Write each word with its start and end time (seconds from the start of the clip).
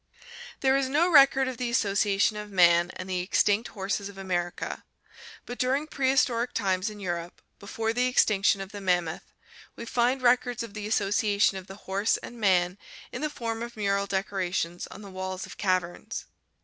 There 0.61 0.75
is 0.75 0.89
no 0.89 1.11
record 1.11 1.47
of 1.47 1.57
the 1.57 1.69
association 1.69 2.35
of 2.35 2.49
man 2.49 2.89
and 2.95 3.07
the 3.07 3.19
extinct 3.19 3.67
horses 3.67 4.09
of 4.09 4.17
America, 4.17 4.83
but 5.45 5.59
during 5.59 5.85
prehistoric 5.85 6.53
times 6.55 6.89
in 6.89 6.99
Europe, 6.99 7.39
before 7.59 7.93
the 7.93 8.07
extinction 8.07 8.61
of 8.61 8.71
the 8.71 8.81
mammoth, 8.81 9.31
we 9.75 9.85
find 9.85 10.23
records 10.23 10.63
of 10.63 10.73
the 10.73 10.87
association 10.87 11.57
of 11.59 11.67
the 11.67 11.75
horse 11.85 12.17
and 12.17 12.39
man 12.41 12.79
in 13.11 13.21
the 13.21 13.29
form 13.29 13.61
of 13.61 13.77
mural 13.77 14.07
decorations 14.07 14.87
on 14.87 15.03
the 15.03 15.11
walls 15.11 15.45
of 15.45 15.57
caverns. 15.57 16.25